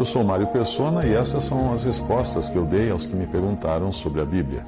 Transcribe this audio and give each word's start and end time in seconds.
Eu 0.00 0.04
sou 0.06 0.24
Mário 0.24 0.46
Persona 0.46 1.04
e 1.04 1.12
essas 1.12 1.44
são 1.44 1.74
as 1.74 1.84
respostas 1.84 2.48
que 2.48 2.56
eu 2.56 2.64
dei 2.64 2.90
aos 2.90 3.04
que 3.04 3.14
me 3.14 3.26
perguntaram 3.26 3.92
sobre 3.92 4.22
a 4.22 4.24
Bíblia. 4.24 4.62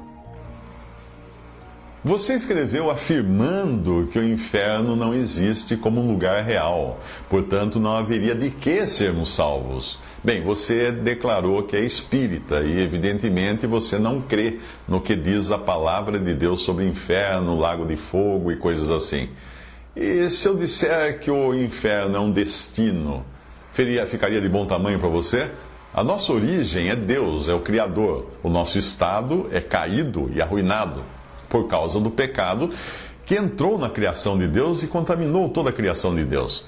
Você 2.05 2.35
escreveu 2.35 2.91
afirmando 2.91 4.07
que 4.11 4.19
o 4.19 4.23
inferno 4.23 4.95
não 4.95 5.11
existe 5.11 5.75
como 5.75 5.99
um 5.99 6.07
lugar 6.07 6.43
real, 6.43 6.99
portanto 7.31 7.79
não 7.79 7.97
haveria 7.97 8.35
de 8.35 8.51
que 8.51 8.85
sermos 8.85 9.33
salvos. 9.33 9.99
Bem, 10.23 10.43
você 10.43 10.91
declarou 10.91 11.63
que 11.63 11.75
é 11.75 11.83
espírita 11.83 12.61
e, 12.61 12.79
evidentemente, 12.79 13.65
você 13.65 13.97
não 13.97 14.21
crê 14.21 14.59
no 14.87 15.01
que 15.01 15.15
diz 15.15 15.49
a 15.49 15.57
palavra 15.57 16.19
de 16.19 16.35
Deus 16.35 16.61
sobre 16.61 16.85
inferno, 16.85 17.57
lago 17.57 17.87
de 17.87 17.95
fogo 17.95 18.51
e 18.51 18.55
coisas 18.55 18.91
assim. 18.91 19.29
E 19.95 20.29
se 20.29 20.47
eu 20.47 20.55
disser 20.55 21.19
que 21.19 21.31
o 21.31 21.55
inferno 21.55 22.17
é 22.17 22.19
um 22.19 22.29
destino, 22.29 23.25
ficaria 23.73 24.39
de 24.39 24.47
bom 24.47 24.65
tamanho 24.65 24.99
para 24.99 25.09
você? 25.09 25.49
A 25.93 26.03
nossa 26.03 26.31
origem 26.31 26.89
é 26.89 26.95
Deus, 26.95 27.47
é 27.47 27.53
o 27.53 27.59
Criador. 27.59 28.27
O 28.41 28.49
nosso 28.49 28.79
estado 28.79 29.47
é 29.51 29.59
caído 29.59 30.31
e 30.33 30.41
arruinado 30.41 31.03
por 31.49 31.67
causa 31.67 31.99
do 31.99 32.09
pecado 32.09 32.69
que 33.25 33.35
entrou 33.35 33.77
na 33.77 33.89
criação 33.89 34.37
de 34.37 34.47
Deus 34.47 34.83
e 34.83 34.87
contaminou 34.87 35.49
toda 35.49 35.69
a 35.69 35.73
criação 35.73 36.15
de 36.15 36.23
Deus. 36.23 36.65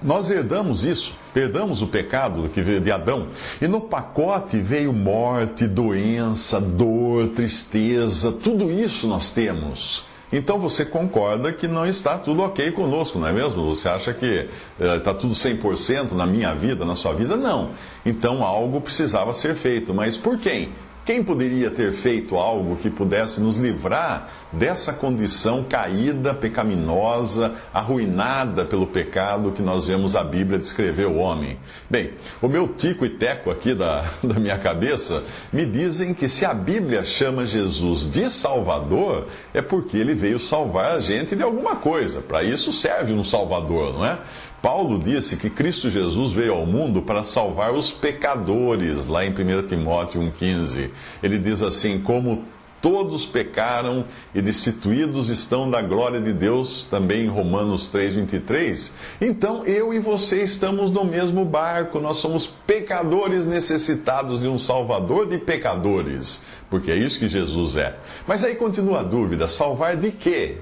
Nós 0.00 0.30
herdamos 0.30 0.84
isso, 0.84 1.12
perdamos 1.34 1.82
o 1.82 1.88
pecado 1.88 2.48
que 2.48 2.62
veio 2.62 2.80
de 2.80 2.90
Adão. 2.90 3.26
E 3.60 3.66
no 3.66 3.80
pacote 3.80 4.60
veio 4.60 4.92
morte, 4.92 5.66
doença, 5.66 6.60
dor, 6.60 7.28
tristeza, 7.30 8.30
tudo 8.30 8.70
isso 8.70 9.08
nós 9.08 9.30
temos. 9.30 10.04
Então 10.32 10.58
você 10.58 10.84
concorda 10.84 11.52
que 11.52 11.66
não 11.66 11.86
está 11.86 12.18
tudo 12.18 12.42
ok 12.42 12.70
conosco, 12.72 13.18
não 13.18 13.28
é 13.28 13.32
mesmo? 13.32 13.74
Você 13.74 13.88
acha 13.88 14.12
que 14.12 14.48
está 14.78 15.10
eh, 15.10 15.14
tudo 15.14 15.32
100% 15.32 16.12
na 16.12 16.26
minha 16.26 16.54
vida, 16.54 16.84
na 16.84 16.94
sua 16.94 17.14
vida? 17.14 17.36
Não. 17.36 17.70
Então 18.04 18.44
algo 18.44 18.80
precisava 18.80 19.32
ser 19.32 19.54
feito. 19.54 19.94
Mas 19.94 20.16
por 20.16 20.38
quem? 20.38 20.70
Quem 21.08 21.24
poderia 21.24 21.70
ter 21.70 21.92
feito 21.92 22.36
algo 22.36 22.76
que 22.76 22.90
pudesse 22.90 23.40
nos 23.40 23.56
livrar 23.56 24.28
dessa 24.52 24.92
condição 24.92 25.64
caída, 25.64 26.34
pecaminosa, 26.34 27.54
arruinada 27.72 28.62
pelo 28.66 28.86
pecado 28.86 29.52
que 29.52 29.62
nós 29.62 29.86
vemos 29.86 30.14
a 30.14 30.22
Bíblia 30.22 30.58
descrever 30.58 31.06
o 31.06 31.16
homem? 31.16 31.58
Bem, 31.88 32.10
o 32.42 32.46
meu 32.46 32.68
tico 32.68 33.06
e 33.06 33.08
teco 33.08 33.50
aqui 33.50 33.74
da, 33.74 34.04
da 34.22 34.38
minha 34.38 34.58
cabeça 34.58 35.24
me 35.50 35.64
dizem 35.64 36.12
que 36.12 36.28
se 36.28 36.44
a 36.44 36.52
Bíblia 36.52 37.02
chama 37.02 37.46
Jesus 37.46 38.06
de 38.06 38.28
Salvador, 38.28 39.28
é 39.54 39.62
porque 39.62 39.96
ele 39.96 40.12
veio 40.12 40.38
salvar 40.38 40.92
a 40.92 41.00
gente 41.00 41.34
de 41.34 41.42
alguma 41.42 41.76
coisa. 41.76 42.20
Para 42.20 42.42
isso 42.42 42.70
serve 42.70 43.14
um 43.14 43.24
Salvador, 43.24 43.94
não 43.94 44.04
é? 44.04 44.18
Paulo 44.60 44.98
disse 44.98 45.36
que 45.36 45.48
Cristo 45.48 45.88
Jesus 45.88 46.32
veio 46.32 46.54
ao 46.54 46.66
mundo 46.66 47.02
para 47.02 47.22
salvar 47.22 47.72
os 47.72 47.92
pecadores, 47.92 49.06
lá 49.06 49.24
em 49.24 49.30
1 49.30 49.66
Timóteo 49.66 50.20
1,15. 50.20 50.90
Ele 51.22 51.38
diz 51.38 51.62
assim: 51.62 52.00
Como 52.00 52.44
todos 52.80 53.24
pecaram 53.24 54.04
e 54.34 54.40
destituídos 54.40 55.28
estão 55.28 55.70
da 55.70 55.82
glória 55.82 56.20
de 56.20 56.32
Deus, 56.32 56.84
também 56.84 57.24
em 57.24 57.28
Romanos 57.28 57.88
3,23. 57.88 58.90
Então 59.20 59.64
eu 59.64 59.92
e 59.92 59.98
você 59.98 60.42
estamos 60.42 60.90
no 60.90 61.04
mesmo 61.04 61.44
barco, 61.44 62.00
nós 62.00 62.16
somos 62.16 62.46
pecadores 62.66 63.46
necessitados 63.46 64.40
de 64.40 64.48
um 64.48 64.58
Salvador 64.58 65.28
de 65.28 65.38
pecadores, 65.38 66.42
porque 66.68 66.90
é 66.90 66.96
isso 66.96 67.18
que 67.18 67.28
Jesus 67.28 67.76
é. 67.76 67.96
Mas 68.26 68.44
aí 68.44 68.54
continua 68.54 69.00
a 69.00 69.04
dúvida: 69.04 69.46
salvar 69.46 69.96
de 69.96 70.10
quê? 70.10 70.58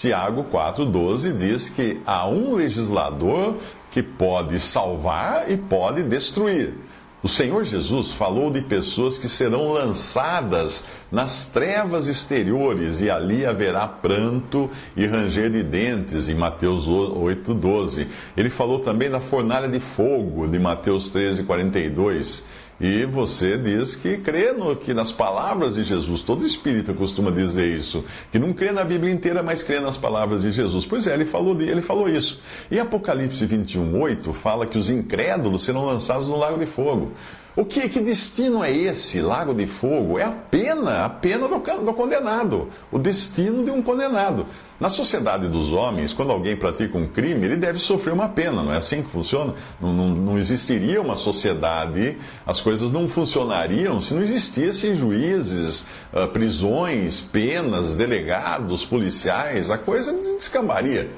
Tiago 0.00 0.44
4,12 0.44 1.36
diz 1.36 1.68
que 1.68 2.00
há 2.06 2.26
um 2.26 2.54
legislador 2.54 3.58
que 3.90 4.02
pode 4.02 4.58
salvar 4.58 5.50
e 5.50 5.58
pode 5.58 6.02
destruir. 6.04 6.72
O 7.22 7.28
Senhor 7.28 7.62
Jesus 7.64 8.10
falou 8.10 8.50
de 8.50 8.62
pessoas 8.62 9.18
que 9.18 9.28
serão 9.28 9.70
lançadas 9.74 10.86
nas 11.12 11.50
trevas 11.50 12.06
exteriores 12.06 13.02
e 13.02 13.10
ali 13.10 13.44
haverá 13.44 13.86
pranto 13.86 14.70
e 14.96 15.04
ranger 15.06 15.50
de 15.50 15.62
dentes, 15.62 16.30
em 16.30 16.34
Mateus 16.34 16.88
8,12. 16.88 18.06
Ele 18.34 18.48
falou 18.48 18.78
também 18.78 19.10
da 19.10 19.20
fornalha 19.20 19.68
de 19.68 19.80
fogo, 19.80 20.48
de 20.48 20.58
Mateus 20.58 21.12
13,42. 21.12 22.44
E 22.80 23.04
você 23.04 23.58
diz 23.58 23.94
que 23.94 24.16
crê 24.16 24.52
no, 24.52 24.74
que 24.74 24.94
nas 24.94 25.12
palavras 25.12 25.74
de 25.74 25.84
Jesus. 25.84 26.22
Todo 26.22 26.46
espírita 26.46 26.94
costuma 26.94 27.30
dizer 27.30 27.76
isso. 27.76 28.02
Que 28.32 28.38
não 28.38 28.54
crê 28.54 28.72
na 28.72 28.82
Bíblia 28.82 29.12
inteira, 29.12 29.42
mas 29.42 29.62
crê 29.62 29.80
nas 29.80 29.98
palavras 29.98 30.42
de 30.42 30.50
Jesus. 30.50 30.86
Pois 30.86 31.06
é, 31.06 31.12
ele 31.12 31.26
falou, 31.26 31.60
ele 31.60 31.82
falou 31.82 32.08
isso. 32.08 32.40
E 32.70 32.78
Apocalipse 32.78 33.44
21, 33.44 34.00
8 34.00 34.32
fala 34.32 34.66
que 34.66 34.78
os 34.78 34.90
incrédulos 34.90 35.62
serão 35.62 35.84
lançados 35.84 36.26
no 36.26 36.36
lago 36.36 36.58
de 36.58 36.64
fogo. 36.64 37.12
O 37.60 37.64
que, 37.66 37.90
que 37.90 38.00
destino 38.00 38.64
é 38.64 38.72
esse, 38.72 39.20
lago 39.20 39.52
de 39.52 39.66
fogo? 39.66 40.18
É 40.18 40.24
a 40.24 40.30
pena, 40.30 41.04
a 41.04 41.10
pena 41.10 41.46
do, 41.46 41.58
do, 41.58 41.92
condenado, 41.92 42.70
o 42.90 42.98
destino 42.98 43.62
de 43.62 43.70
um 43.70 43.82
condenado. 43.82 44.46
Na 44.80 44.88
sociedade 44.88 45.46
dos 45.46 45.70
homens, 45.70 46.14
quando 46.14 46.32
alguém 46.32 46.56
pratica 46.56 46.96
um 46.96 47.06
crime, 47.06 47.44
ele 47.44 47.58
deve 47.58 47.78
sofrer 47.78 48.14
uma 48.14 48.30
pena, 48.30 48.62
não 48.62 48.72
é 48.72 48.78
assim 48.78 49.02
que 49.02 49.10
funciona? 49.10 49.52
Não, 49.78 49.92
não, 49.92 50.08
não 50.08 50.38
existiria 50.38 51.02
uma 51.02 51.16
sociedade, 51.16 52.16
as 52.46 52.62
coisas 52.62 52.90
não 52.90 53.06
funcionariam 53.06 54.00
se 54.00 54.14
não 54.14 54.22
existissem 54.22 54.96
juízes, 54.96 55.84
ah, 56.14 56.26
prisões, 56.26 57.20
penas, 57.20 57.94
delegados, 57.94 58.86
policiais, 58.86 59.68
a 59.70 59.76
coisa 59.76 60.14
descambaria. 60.34 61.10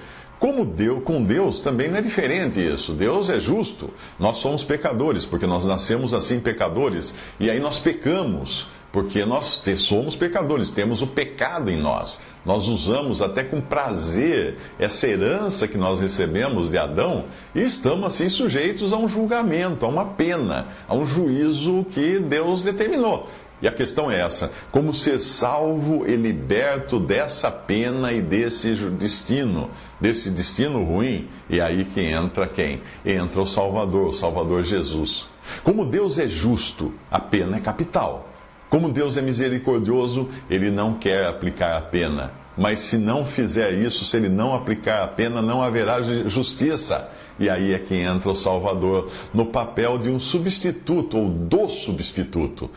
Como 0.43 0.65
Deus, 0.65 1.05
com 1.05 1.23
Deus 1.23 1.61
também 1.61 1.89
não 1.89 1.99
é 1.99 2.03
diferente 2.03 2.59
isso. 2.59 2.95
Deus 2.95 3.31
é 3.31 3.39
justo. 3.39 3.91
Nós 4.19 4.39
somos 4.39 4.65
pecadores, 4.65 5.25
porque 5.25 5.47
nós 5.47 5.65
nascemos 5.65 6.13
assim 6.13 6.41
pecadores, 6.41 7.15
e 7.39 7.49
aí 7.49 7.61
nós 7.61 7.79
pecamos, 7.79 8.67
porque 8.93 9.25
nós 9.25 9.63
somos 9.79 10.15
pecadores, 10.15 10.71
temos 10.71 11.01
o 11.01 11.07
pecado 11.07 11.71
em 11.71 11.77
nós. 11.77 12.21
Nós 12.45 12.69
usamos 12.69 13.23
até 13.23 13.43
com 13.43 13.61
prazer 13.61 14.59
essa 14.79 15.09
herança 15.09 15.67
que 15.67 15.79
nós 15.79 15.99
recebemos 15.99 16.71
de 16.71 16.77
Adão 16.77 17.25
e 17.55 17.63
estamos 17.63 18.05
assim 18.05 18.29
sujeitos 18.29 18.93
a 18.93 18.97
um 18.99 19.09
julgamento, 19.09 19.87
a 19.87 19.89
uma 19.89 20.05
pena, 20.05 20.67
a 20.87 20.95
um 20.95 21.07
juízo 21.07 21.87
que 21.95 22.19
Deus 22.19 22.63
determinou. 22.63 23.29
E 23.63 23.69
a 23.69 23.73
questão 23.73 24.11
é 24.11 24.21
essa: 24.21 24.53
como 24.73 24.93
ser 24.93 25.21
salvo 25.21 26.05
e 26.07 26.17
liberto 26.17 26.99
dessa 26.99 27.51
pena 27.51 28.13
e 28.13 28.21
desse 28.21 28.75
destino, 28.75 29.71
desse 30.01 30.31
destino 30.31 30.85
ruim? 30.85 31.29
E 31.49 31.61
aí 31.61 31.85
que 31.85 32.01
entra 32.01 32.47
quem? 32.47 32.83
Entra 33.07 33.41
o 33.41 33.47
Salvador, 33.47 34.09
o 34.09 34.13
Salvador 34.13 34.65
Jesus. 34.65 35.29
Como 35.63 35.87
Deus 35.87 36.19
é 36.19 36.27
justo, 36.27 36.93
a 37.11 37.21
pena 37.21 37.57
é 37.57 37.61
capital. 37.61 38.32
Como 38.73 38.91
Deus 38.91 39.19
é 39.19 39.21
misericordioso, 39.21 40.31
ele 40.49 40.71
não 40.71 40.95
quer 40.95 41.27
aplicar 41.27 41.77
a 41.77 41.81
pena. 41.83 42.33
Mas 42.57 42.79
se 42.79 42.97
não 42.97 43.23
fizer 43.23 43.75
isso, 43.75 44.03
se 44.03 44.17
ele 44.17 44.31
não 44.31 44.55
aplicar 44.55 45.05
a 45.05 45.09
pena, 45.09 45.43
não 45.43 45.63
haverá 45.63 46.01
justiça. 46.01 47.07
E 47.39 47.51
aí 47.51 47.75
é 47.75 47.79
que 47.79 47.95
entra 47.95 48.31
o 48.31 48.35
Salvador 48.35 49.11
no 49.35 49.45
papel 49.45 49.99
de 49.99 50.09
um 50.09 50.19
substituto 50.19 51.19
ou 51.19 51.29
do 51.29 51.69
substituto. 51.69 52.71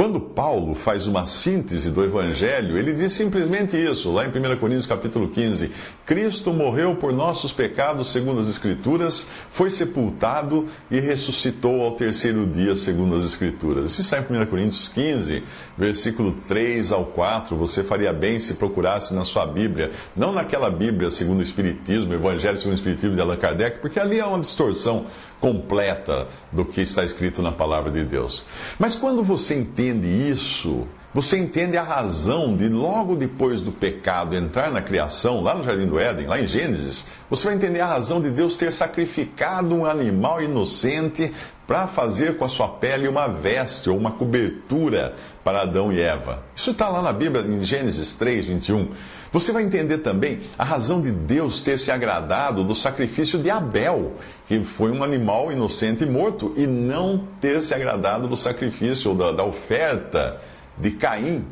Quando 0.00 0.18
Paulo 0.18 0.74
faz 0.74 1.06
uma 1.06 1.26
síntese 1.26 1.90
do 1.90 2.02
Evangelho, 2.02 2.78
ele 2.78 2.94
diz 2.94 3.12
simplesmente 3.12 3.76
isso, 3.76 4.10
lá 4.10 4.24
em 4.24 4.30
1 4.30 4.56
Coríntios 4.56 4.86
capítulo 4.86 5.28
15: 5.28 5.70
Cristo 6.06 6.54
morreu 6.54 6.96
por 6.96 7.12
nossos 7.12 7.52
pecados, 7.52 8.10
segundo 8.10 8.40
as 8.40 8.48
Escrituras, 8.48 9.28
foi 9.50 9.68
sepultado 9.68 10.66
e 10.90 10.98
ressuscitou 10.98 11.82
ao 11.82 11.96
terceiro 11.96 12.46
dia, 12.46 12.74
segundo 12.76 13.14
as 13.14 13.26
Escrituras. 13.26 13.90
Isso 13.90 14.00
está 14.00 14.20
em 14.20 14.42
1 14.42 14.46
Coríntios 14.46 14.88
15, 14.88 15.42
versículo 15.76 16.32
3 16.48 16.92
ao 16.92 17.04
4. 17.04 17.54
Você 17.58 17.84
faria 17.84 18.10
bem 18.10 18.40
se 18.40 18.54
procurasse 18.54 19.12
na 19.12 19.22
sua 19.22 19.44
Bíblia, 19.44 19.90
não 20.16 20.32
naquela 20.32 20.70
Bíblia 20.70 21.10
segundo 21.10 21.40
o 21.40 21.42
Espiritismo, 21.42 22.14
Evangelho 22.14 22.56
segundo 22.56 22.72
o 22.72 22.76
Espiritismo 22.76 23.14
de 23.14 23.20
Allan 23.20 23.36
Kardec, 23.36 23.80
porque 23.80 24.00
ali 24.00 24.18
há 24.18 24.26
uma 24.28 24.40
distorção 24.40 25.04
completa 25.38 26.26
do 26.50 26.64
que 26.64 26.80
está 26.80 27.04
escrito 27.04 27.42
na 27.42 27.52
palavra 27.52 27.90
de 27.90 28.04
Deus. 28.04 28.44
Mas 28.78 28.94
quando 28.94 29.22
você 29.22 29.54
entende 29.58 29.89
isso, 29.90 30.86
Você 31.12 31.36
entende 31.36 31.76
a 31.76 31.82
razão 31.82 32.56
de 32.56 32.68
logo 32.68 33.16
depois 33.16 33.60
do 33.60 33.72
pecado 33.72 34.36
entrar 34.36 34.70
na 34.70 34.80
criação, 34.80 35.40
lá 35.40 35.56
no 35.56 35.64
Jardim 35.64 35.86
do 35.86 35.98
Éden, 35.98 36.28
lá 36.28 36.40
em 36.40 36.46
Gênesis, 36.46 37.04
você 37.28 37.46
vai 37.46 37.56
entender 37.56 37.80
a 37.80 37.86
razão 37.86 38.20
de 38.20 38.30
Deus 38.30 38.54
ter 38.54 38.72
sacrificado 38.72 39.74
um 39.74 39.84
animal 39.84 40.40
inocente 40.40 41.32
para 41.70 41.86
fazer 41.86 42.36
com 42.36 42.44
a 42.44 42.48
sua 42.48 42.66
pele 42.66 43.06
uma 43.06 43.28
veste 43.28 43.88
ou 43.88 43.96
uma 43.96 44.10
cobertura 44.10 45.14
para 45.44 45.62
Adão 45.62 45.92
e 45.92 46.00
Eva. 46.00 46.42
Isso 46.52 46.72
está 46.72 46.88
lá 46.88 47.00
na 47.00 47.12
Bíblia, 47.12 47.44
em 47.44 47.64
Gênesis 47.64 48.12
3, 48.12 48.46
21. 48.46 48.88
Você 49.30 49.52
vai 49.52 49.62
entender 49.62 49.98
também 49.98 50.40
a 50.58 50.64
razão 50.64 51.00
de 51.00 51.12
Deus 51.12 51.62
ter 51.62 51.78
se 51.78 51.92
agradado 51.92 52.64
do 52.64 52.74
sacrifício 52.74 53.38
de 53.38 53.50
Abel, 53.50 54.14
que 54.48 54.58
foi 54.64 54.90
um 54.90 55.04
animal 55.04 55.52
inocente 55.52 56.02
e 56.02 56.08
morto, 56.08 56.52
e 56.56 56.66
não 56.66 57.24
ter 57.40 57.62
se 57.62 57.72
agradado 57.72 58.26
do 58.26 58.36
sacrifício 58.36 59.12
ou 59.12 59.16
da, 59.16 59.30
da 59.30 59.44
oferta 59.44 60.40
de 60.76 60.90
Caim, 60.90 61.44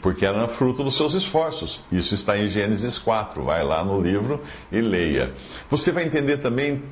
porque 0.00 0.26
era 0.26 0.48
fruto 0.48 0.82
dos 0.82 0.96
seus 0.96 1.14
esforços. 1.14 1.80
Isso 1.90 2.14
está 2.14 2.38
em 2.38 2.48
Gênesis 2.48 2.98
4. 2.98 3.42
Vai 3.44 3.64
lá 3.64 3.84
no 3.84 4.00
livro 4.00 4.40
e 4.70 4.80
leia. 4.80 5.32
Você 5.70 5.92
vai 5.92 6.04
entender 6.04 6.38
também 6.38 6.82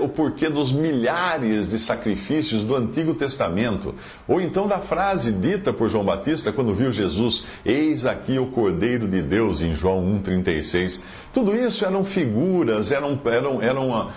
o 0.00 0.08
porquê 0.08 0.48
dos 0.48 0.72
milhares 0.72 1.68
de 1.68 1.78
sacrifícios 1.78 2.64
do 2.64 2.74
Antigo 2.74 3.14
Testamento. 3.14 3.94
Ou 4.28 4.40
então 4.40 4.68
da 4.68 4.78
frase 4.78 5.32
dita 5.32 5.72
por 5.72 5.88
João 5.88 6.04
Batista 6.04 6.52
quando 6.52 6.74
viu 6.74 6.92
Jesus: 6.92 7.44
Eis 7.64 8.04
aqui 8.04 8.38
o 8.38 8.46
Cordeiro 8.46 9.08
de 9.08 9.22
Deus, 9.22 9.60
em 9.60 9.74
João 9.74 10.02
1,36. 10.22 11.00
Tudo 11.32 11.56
isso 11.56 11.84
eram 11.84 12.04
figuras, 12.04 12.92
eram, 12.92 13.18
eram, 13.24 13.62
eram 13.62 13.90
uh, 13.90 14.10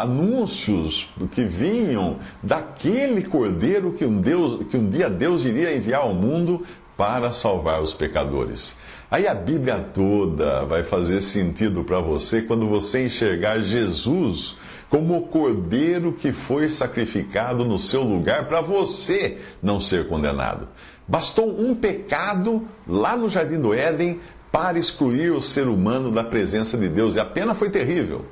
anúncios 0.00 1.10
que 1.32 1.44
vinham 1.44 2.18
daquele 2.40 3.22
Cordeiro 3.22 3.92
que 3.92 4.04
um, 4.04 4.20
Deus, 4.20 4.64
que 4.68 4.76
um 4.76 4.88
dia 4.88 5.10
Deus 5.10 5.44
iria 5.44 5.74
enviar 5.74 6.02
ao 6.02 6.14
mundo 6.14 6.64
para 7.02 7.32
salvar 7.32 7.82
os 7.82 7.92
pecadores. 7.92 8.76
Aí 9.10 9.26
a 9.26 9.34
Bíblia 9.34 9.84
toda 9.92 10.64
vai 10.64 10.84
fazer 10.84 11.20
sentido 11.20 11.82
para 11.82 11.98
você 11.98 12.42
quando 12.42 12.68
você 12.68 13.06
enxergar 13.06 13.58
Jesus 13.58 14.54
como 14.88 15.16
o 15.16 15.22
cordeiro 15.22 16.12
que 16.12 16.30
foi 16.30 16.68
sacrificado 16.68 17.64
no 17.64 17.76
seu 17.76 18.04
lugar 18.04 18.46
para 18.46 18.60
você 18.60 19.38
não 19.60 19.80
ser 19.80 20.06
condenado. 20.06 20.68
Bastou 21.08 21.60
um 21.60 21.74
pecado 21.74 22.68
lá 22.86 23.16
no 23.16 23.28
jardim 23.28 23.60
do 23.60 23.74
Éden 23.74 24.20
para 24.52 24.78
excluir 24.78 25.32
o 25.32 25.42
ser 25.42 25.66
humano 25.66 26.08
da 26.08 26.22
presença 26.22 26.78
de 26.78 26.88
Deus, 26.88 27.16
e 27.16 27.18
a 27.18 27.24
pena 27.24 27.52
foi 27.52 27.68
terrível. 27.68 28.26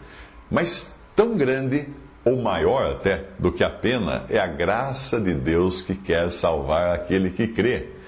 Mas 0.49 0.97
tão 1.17 1.37
grande 1.37 1.89
ou 2.25 2.41
maior 2.41 2.93
até 2.93 3.25
do 3.37 3.51
que 3.51 3.65
a 3.65 3.71
pena 3.71 4.27
é 4.29 4.39
a 4.39 4.47
graça 4.47 5.21
de 5.21 5.35
Deus 5.35 5.83
que 5.83 5.97
quer 5.97 6.31
salvar 6.31 6.95
aquele 6.95 7.31
que 7.31 7.49
crê. 7.49 7.99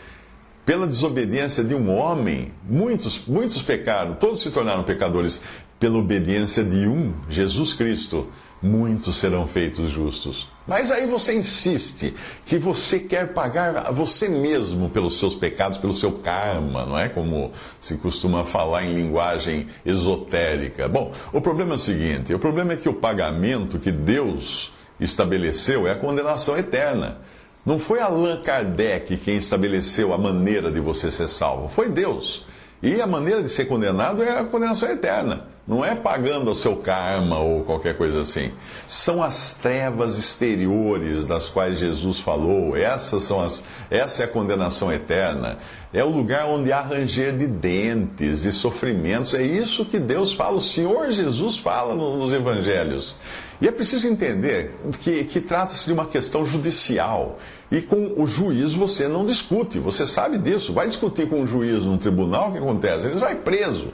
Pela 0.65 0.87
desobediência 0.87 1.65
de 1.65 1.75
um 1.75 1.91
homem, 1.91 2.53
muitos, 2.69 3.27
muitos 3.27 3.61
pecaram, 3.63 4.15
todos 4.15 4.41
se 4.41 4.51
tornaram 4.51 4.85
pecadores. 4.85 5.43
Pela 5.81 5.99
obediência 5.99 6.63
de 6.63 6.87
um, 6.87 7.13
Jesus 7.29 7.75
Cristo, 7.75 8.29
muitos 8.63 9.17
serão 9.17 9.49
feitos 9.49 9.91
justos. 9.91 10.49
Mas 10.65 10.93
aí 10.93 11.09
você 11.09 11.35
insiste 11.35 12.15
que 12.47 12.57
você 12.57 13.01
quer 13.01 13.33
pagar 13.33 13.91
você 13.93 14.29
mesmo 14.29 14.89
pelos 14.89 15.19
seus 15.19 15.35
pecados, 15.35 15.77
pelo 15.77 15.93
seu 15.93 16.13
karma, 16.13 16.87
não 16.87 16.97
é? 16.97 17.09
Como 17.09 17.51
se 17.81 17.97
costuma 17.97 18.45
falar 18.45 18.85
em 18.85 18.95
linguagem 18.95 19.67
esotérica. 19.85 20.89
Bom, 20.89 21.11
o 21.33 21.41
problema 21.41 21.73
é 21.73 21.75
o 21.75 21.81
seguinte: 21.81 22.33
o 22.33 22.39
problema 22.39 22.75
é 22.75 22.77
que 22.77 22.89
o 22.89 22.95
pagamento 22.95 23.81
que 23.81 23.91
Deus 23.91 24.71
estabeleceu 25.01 25.89
é 25.89 25.91
a 25.91 25.97
condenação 25.97 26.57
eterna. 26.57 27.19
Não 27.65 27.79
foi 27.79 28.01
Allan 28.01 28.43
Kardec 28.43 29.17
quem 29.19 29.37
estabeleceu 29.37 30.13
a 30.13 30.19
maneira 30.19 30.71
de 30.71 30.81
você 30.81 31.11
ser 31.11 31.29
salvo, 31.29 31.69
foi 31.69 31.89
Deus. 31.89 32.45
E 32.83 33.01
a 33.01 33.07
maneira 33.07 33.43
de 33.43 33.49
ser 33.49 33.67
condenado 33.67 34.23
é 34.23 34.41
a 34.41 34.45
condenação 34.45 34.89
eterna. 34.89 35.52
Não 35.65 35.85
é 35.85 35.95
pagando 35.95 36.51
o 36.51 36.55
seu 36.57 36.75
karma 36.75 37.39
ou 37.39 37.63
qualquer 37.63 37.97
coisa 37.97 38.23
assim. 38.23 38.51
São 38.89 39.23
as 39.23 39.53
trevas 39.53 40.19
exteriores 40.19 41.25
das 41.25 41.49
quais 41.49 41.79
Jesus 41.79 42.19
falou. 42.19 42.77
Essas 42.77 43.23
são 43.23 43.41
as, 43.41 43.63
essa 43.89 44.23
é 44.23 44.25
a 44.25 44.29
condenação 44.29 44.93
eterna. 44.93 45.59
É 45.95 46.03
o 46.03 46.09
lugar 46.09 46.47
onde 46.47 46.73
há 46.73 46.81
ranger 46.81 47.37
de 47.37 47.47
dentes 47.47 48.45
e 48.45 48.53
sofrimentos. 48.53 49.35
É 49.35 49.43
isso 49.43 49.85
que 49.85 50.01
Deus 50.01 50.33
fala, 50.33 50.57
o 50.57 50.61
Senhor 50.61 51.13
Jesus 51.13 51.57
fala 51.57 51.95
nos 51.95 52.33
evangelhos. 52.33 53.15
E 53.61 53.69
é 53.69 53.71
preciso 53.71 54.09
entender 54.09 54.75
que, 54.99 55.23
que 55.23 55.41
trata-se 55.41 55.87
de 55.87 55.93
uma 55.93 56.07
questão 56.07 56.45
judicial. 56.45 57.39
E 57.71 57.81
com 57.81 58.15
o 58.17 58.27
juiz 58.27 58.75
você 58.75 59.07
não 59.07 59.25
discute, 59.25 59.79
você 59.79 60.09
sabe 60.09 60.39
disso. 60.39 60.73
Vai 60.73 60.89
discutir 60.89 61.29
com 61.29 61.41
o 61.41 61.47
juiz 61.47 61.85
num 61.85 61.97
tribunal, 61.97 62.49
o 62.49 62.53
que 62.53 62.59
acontece? 62.59 63.07
Ele 63.07 63.21
vai 63.21 63.37
preso. 63.37 63.93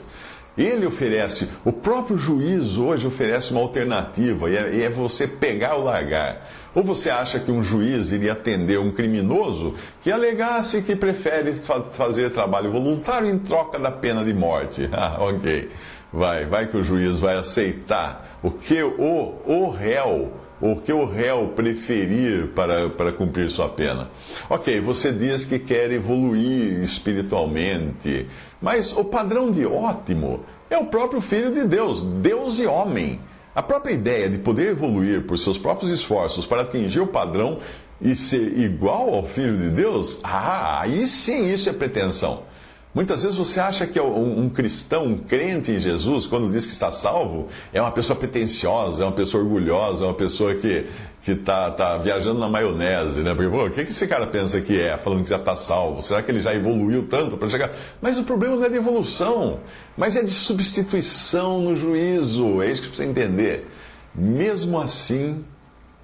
Ele 0.57 0.85
oferece, 0.85 1.49
o 1.63 1.71
próprio 1.71 2.17
juiz 2.17 2.77
hoje 2.77 3.07
oferece 3.07 3.51
uma 3.51 3.61
alternativa, 3.61 4.49
e 4.49 4.57
é, 4.57 4.75
e 4.75 4.83
é, 4.83 4.89
você 4.89 5.27
pegar 5.27 5.75
ou 5.75 5.83
largar. 5.83 6.45
Ou 6.75 6.83
você 6.83 7.09
acha 7.09 7.39
que 7.39 7.51
um 7.51 7.63
juiz 7.63 8.11
iria 8.11 8.33
atender 8.33 8.77
um 8.79 8.91
criminoso 8.91 9.73
que 10.01 10.11
alegasse 10.11 10.81
que 10.81 10.95
prefere 10.95 11.53
fa 11.53 11.81
fazer 11.91 12.29
trabalho 12.31 12.71
voluntário 12.71 13.29
em 13.29 13.39
troca 13.39 13.79
da 13.79 13.91
pena 13.91 14.23
de 14.23 14.33
morte? 14.33 14.89
Ah, 15.01 15.17
ok. 15.19 15.71
Vai, 16.11 16.45
vai 16.45 16.67
que 16.67 16.75
o 16.75 16.83
juiz 16.83 17.19
vai 17.19 17.37
aceitar 17.37 18.39
o 18.43 18.51
que 18.51 18.81
o, 18.81 19.35
o 19.45 19.69
réu 19.69 20.33
o 20.61 20.75
que 20.75 20.91
o 20.91 21.05
réu 21.05 21.49
preferir 21.55 22.47
para, 22.49 22.89
para 22.89 23.11
cumprir 23.11 23.49
sua 23.49 23.69
pena. 23.69 24.09
Ok, 24.49 24.79
você 24.81 25.11
diz 25.11 25.45
que 25.45 25.59
quer 25.59 25.91
evoluir 25.91 26.81
espiritualmente, 26.81 28.27
mas 28.61 28.95
o 28.95 29.05
padrão 29.05 29.51
de 29.51 29.65
ótimo 29.65 30.41
é 30.69 30.77
o 30.77 30.85
próprio 30.87 31.21
Filho 31.21 31.51
de 31.51 31.63
Deus, 31.65 32.03
Deus 32.03 32.59
e 32.59 32.65
homem. 32.65 33.19
A 33.55 33.63
própria 33.63 33.93
ideia 33.93 34.29
de 34.29 34.37
poder 34.37 34.71
evoluir 34.71 35.25
por 35.25 35.37
seus 35.37 35.57
próprios 35.57 35.91
esforços 35.91 36.45
para 36.45 36.61
atingir 36.61 36.99
o 36.99 37.07
padrão 37.07 37.57
e 38.01 38.15
ser 38.15 38.57
igual 38.59 39.13
ao 39.13 39.23
Filho 39.25 39.57
de 39.57 39.69
Deus, 39.69 40.19
ah, 40.23 40.81
aí 40.81 41.05
sim 41.07 41.51
isso 41.51 41.69
é 41.69 41.73
pretensão. 41.73 42.43
Muitas 42.91 43.21
vezes 43.21 43.37
você 43.37 43.59
acha 43.59 43.85
que 43.85 44.01
um, 44.01 44.45
um, 44.45 44.49
cristão, 44.49 45.05
um 45.05 45.17
crente 45.17 45.71
em 45.71 45.79
Jesus, 45.79 46.25
quando 46.25 46.51
diz 46.51 46.65
que 46.65 46.71
está 46.71 46.91
salvo, 46.91 47.47
é 47.71 47.79
uma 47.79 47.91
pessoa 47.91 48.17
pretensiosa, 48.17 49.03
é 49.03 49.05
uma 49.05 49.13
pessoa 49.13 49.43
orgulhosa, 49.43 50.05
é 50.05 50.07
uma 50.07 50.15
pessoa 50.15 50.55
que 50.55 50.87
está 51.27 51.69
tá 51.69 51.97
viajando 51.97 52.39
na 52.39 52.49
maionese, 52.49 53.21
né? 53.21 53.35
Porque, 53.35 53.47
pô, 53.47 53.65
o 53.65 53.69
que 53.69 53.81
esse 53.81 54.07
cara 54.07 54.25
pensa 54.25 54.59
que 54.59 54.81
é, 54.81 54.97
falando 54.97 55.21
que 55.23 55.29
já 55.29 55.37
está 55.37 55.55
salvo? 55.55 56.01
Será 56.01 56.23
que 56.23 56.31
ele 56.31 56.41
já 56.41 56.53
evoluiu 56.55 57.05
tanto 57.07 57.37
para 57.37 57.47
chegar? 57.47 57.69
Mas 58.01 58.17
o 58.17 58.23
problema 58.23 58.55
não 58.55 58.65
é 58.65 58.69
de 58.69 58.77
evolução, 58.77 59.59
mas 59.95 60.15
é 60.15 60.23
de 60.23 60.31
substituição 60.31 61.61
no 61.61 61.75
juízo. 61.75 62.59
É 62.63 62.71
isso 62.71 62.81
que 62.81 62.87
você 62.87 63.03
precisa 63.03 63.07
entender. 63.07 63.67
Mesmo 64.15 64.79
assim, 64.81 65.45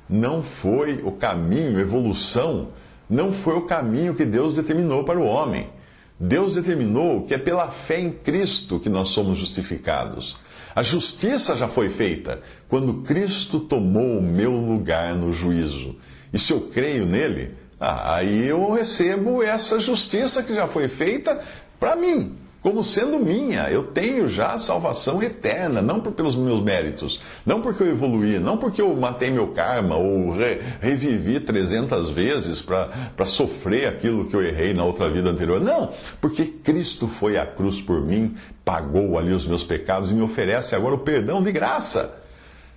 não 0.07 0.43
foi 0.43 1.01
o 1.03 1.11
caminho, 1.11 1.79
evolução, 1.79 2.67
não 3.09 3.31
foi 3.31 3.55
o 3.55 3.63
caminho 3.63 4.13
que 4.13 4.23
Deus 4.23 4.55
determinou 4.55 5.03
para 5.03 5.19
o 5.19 5.25
homem. 5.25 5.73
Deus 6.19 6.55
determinou 6.55 7.23
que 7.23 7.33
é 7.33 7.37
pela 7.37 7.69
fé 7.69 7.99
em 7.99 8.11
Cristo 8.11 8.79
que 8.79 8.89
nós 8.89 9.09
somos 9.09 9.37
justificados. 9.37 10.37
A 10.75 10.81
justiça 10.81 11.55
já 11.55 11.67
foi 11.67 11.89
feita 11.89 12.41
quando 12.67 13.01
Cristo 13.03 13.59
tomou 13.59 14.19
o 14.19 14.23
meu 14.23 14.51
lugar 14.51 15.15
no 15.15 15.31
juízo. 15.31 15.95
E 16.33 16.39
se 16.39 16.53
eu 16.53 16.61
creio 16.61 17.05
nele, 17.05 17.51
ah, 17.79 18.15
aí 18.15 18.47
eu 18.47 18.71
recebo 18.71 19.43
essa 19.43 19.79
justiça 19.79 20.43
que 20.43 20.53
já 20.53 20.67
foi 20.67 20.87
feita 20.87 21.41
para 21.79 21.95
mim 21.95 22.44
como 22.65 22.83
sendo 22.83 23.19
minha. 23.19 23.69
Eu 23.69 23.83
tenho 23.83 24.27
já 24.27 24.57
salvação 24.57 25.21
eterna, 25.21 25.83
não 25.83 25.99
por, 25.99 26.13
pelos 26.13 26.35
meus 26.35 26.63
méritos, 26.63 27.21
não 27.45 27.61
porque 27.61 27.83
eu 27.83 27.89
evoluí, 27.89 28.39
não 28.39 28.57
porque 28.57 28.81
eu 28.81 28.91
matei 28.95 29.29
meu 29.29 29.49
karma 29.49 29.95
ou 29.97 30.31
re, 30.31 30.59
revivi 30.81 31.39
300 31.39 32.09
vezes 32.09 32.63
para 32.63 33.23
sofrer 33.23 33.87
aquilo 33.87 34.25
que 34.25 34.35
eu 34.35 34.43
errei 34.43 34.73
na 34.73 34.83
outra 34.83 35.07
vida 35.07 35.29
anterior. 35.29 35.61
Não, 35.61 35.91
porque 36.19 36.43
Cristo 36.43 37.07
foi 37.07 37.37
à 37.37 37.45
cruz 37.45 37.79
por 37.79 38.01
mim, 38.01 38.33
pagou 38.65 39.19
ali 39.19 39.31
os 39.31 39.45
meus 39.45 39.63
pecados 39.63 40.09
e 40.09 40.15
me 40.15 40.23
oferece 40.23 40.73
agora 40.73 40.95
o 40.95 40.99
perdão 40.99 41.43
de 41.43 41.51
graça. 41.51 42.17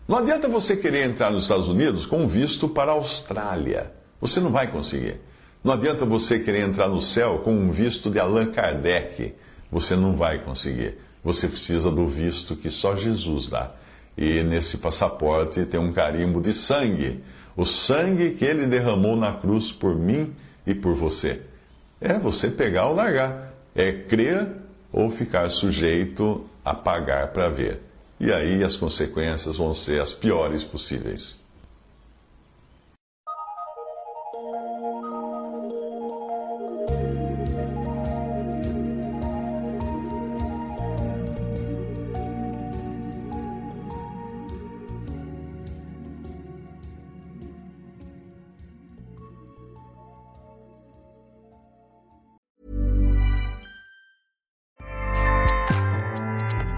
Não 0.07 0.19
adianta 0.19 0.51
você 0.51 0.77
querer 0.77 1.07
entrar 1.07 1.31
nos 1.31 1.45
Estados 1.45 1.67
Unidos 1.67 2.05
com 2.05 2.29
visto 2.29 2.69
para 2.69 2.91
a 2.91 2.95
Austrália. 2.95 3.91
Você 4.21 4.39
não 4.39 4.51
vai 4.51 4.71
conseguir. 4.71 5.19
Não 5.65 5.73
adianta 5.73 6.05
você 6.05 6.39
querer 6.39 6.69
entrar 6.69 6.89
no 6.89 7.01
céu 7.01 7.39
com 7.43 7.55
um 7.55 7.71
visto 7.71 8.11
de 8.11 8.21
Allan 8.21 8.53
Kardec. 8.53 9.33
Você 9.71 9.97
não 9.97 10.15
vai 10.17 10.39
conseguir. 10.39 10.99
Você 11.23 11.49
precisa 11.49 11.91
do 11.91 12.07
visto 12.07 12.57
que 12.57 12.71
só 12.71 12.97
Jesus 12.97 13.49
dá. 13.49 13.73
E 14.17 14.43
nesse 14.43 14.79
passaporte 14.79 15.65
tem 15.65 15.79
um 15.79 15.93
carimbo 15.93 16.41
de 16.41 16.53
sangue. 16.53 17.23
O 17.57 17.65
sangue 17.65 18.31
que 18.31 18.45
ele 18.45 18.67
derramou 18.67 19.17
na 19.17 19.33
cruz 19.33 19.71
por 19.71 19.95
mim 19.95 20.35
e 20.67 20.75
por 20.75 20.95
você. 20.95 21.43
É 22.01 22.19
você 22.19 22.51
pegar 22.51 22.87
ou 22.87 22.95
largar. 22.95 23.53
É 23.75 23.93
crer 23.93 24.49
ou 24.93 25.11
ficar 25.11 25.49
sujeito 25.51 26.45
a 26.65 26.75
pagar 26.75 27.29
para 27.29 27.49
ver. 27.49 27.83
E 28.21 28.33
aí 28.33 28.65
as 28.65 28.77
consequências 28.77 29.57
vão 29.57 29.73
ser 29.73 30.01
as 30.01 30.13
piores 30.13 30.65
possíveis. 30.65 31.39